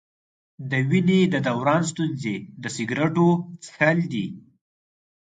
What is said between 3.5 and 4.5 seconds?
څښل دي.